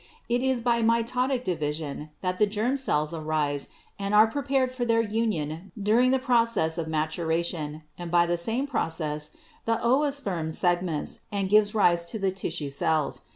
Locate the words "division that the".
1.43-2.47